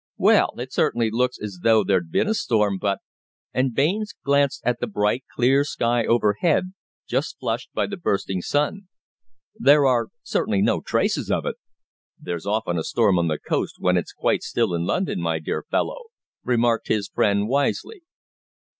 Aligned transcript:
"Well, 0.17 0.53
it 0.57 0.73
certainly 0.73 1.11
looks 1.11 1.37
as 1.39 1.59
though 1.61 1.83
there'd 1.83 2.11
been 2.11 2.27
a 2.27 2.33
storm, 2.33 2.79
but" 2.79 3.01
and 3.53 3.71
Baines 3.75 4.15
glanced 4.23 4.63
at 4.65 4.79
the 4.79 4.87
bright, 4.87 5.25
clear 5.35 5.63
sky 5.63 6.07
overhead, 6.07 6.73
just 7.07 7.37
flushed 7.39 7.71
by 7.75 7.85
the 7.85 7.97
bursting 7.97 8.41
sun 8.41 8.87
"there 9.53 9.85
are 9.85 10.07
certainly 10.23 10.63
no 10.63 10.81
traces 10.81 11.29
of 11.29 11.45
it." 11.45 11.57
"There's 12.19 12.47
often 12.47 12.79
a 12.79 12.83
storm 12.83 13.19
on 13.19 13.27
the 13.27 13.37
coast 13.37 13.75
when 13.77 13.95
it's 13.95 14.11
quite 14.11 14.41
still 14.41 14.73
in 14.73 14.85
London, 14.87 15.21
my 15.21 15.37
dear 15.37 15.63
fellow," 15.69 16.05
remarked 16.43 16.87
his 16.87 17.07
friend 17.07 17.47
wisely. 17.47 18.01